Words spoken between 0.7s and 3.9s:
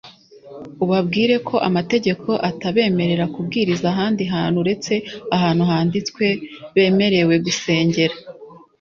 ubabwire ko amategeko atabemerera kubwiriza